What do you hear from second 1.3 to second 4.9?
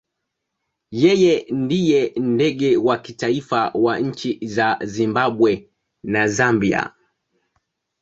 ndiye ndege wa kitaifa wa nchi za